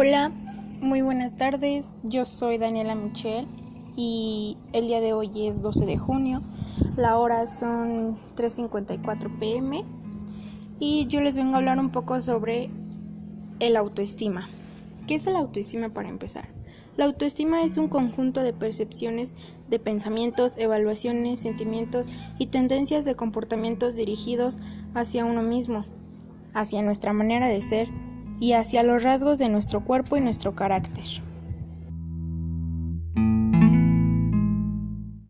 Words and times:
Hola, 0.00 0.30
muy 0.80 1.02
buenas 1.02 1.36
tardes. 1.36 1.90
Yo 2.04 2.24
soy 2.24 2.56
Daniela 2.56 2.94
Michel 2.94 3.48
y 3.96 4.56
el 4.72 4.86
día 4.86 5.00
de 5.00 5.12
hoy 5.12 5.28
es 5.48 5.60
12 5.60 5.86
de 5.86 5.98
junio. 5.98 6.40
La 6.96 7.18
hora 7.18 7.48
son 7.48 8.16
3:54 8.36 9.40
pm 9.40 9.84
y 10.78 11.08
yo 11.08 11.20
les 11.20 11.34
vengo 11.34 11.54
a 11.54 11.56
hablar 11.56 11.80
un 11.80 11.90
poco 11.90 12.20
sobre 12.20 12.70
el 13.58 13.76
autoestima. 13.76 14.48
¿Qué 15.08 15.16
es 15.16 15.24
la 15.24 15.40
autoestima 15.40 15.88
para 15.88 16.08
empezar? 16.08 16.46
La 16.96 17.06
autoestima 17.06 17.64
es 17.64 17.76
un 17.76 17.88
conjunto 17.88 18.44
de 18.44 18.52
percepciones, 18.52 19.34
de 19.68 19.80
pensamientos, 19.80 20.54
evaluaciones, 20.58 21.40
sentimientos 21.40 22.06
y 22.38 22.46
tendencias 22.46 23.04
de 23.04 23.16
comportamientos 23.16 23.96
dirigidos 23.96 24.58
hacia 24.94 25.24
uno 25.24 25.42
mismo, 25.42 25.86
hacia 26.54 26.82
nuestra 26.82 27.12
manera 27.12 27.48
de 27.48 27.60
ser 27.62 27.88
y 28.40 28.52
hacia 28.52 28.82
los 28.82 29.02
rasgos 29.02 29.38
de 29.38 29.48
nuestro 29.48 29.80
cuerpo 29.80 30.16
y 30.16 30.20
nuestro 30.20 30.54
carácter. 30.54 31.04